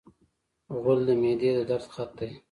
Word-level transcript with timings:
غول 0.81 0.99
د 1.07 1.09
معدې 1.21 1.49
د 1.57 1.59
درد 1.69 1.85
خط 1.93 2.11
دی. 2.19 2.29